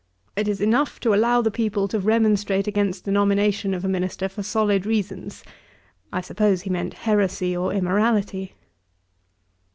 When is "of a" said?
3.75-3.87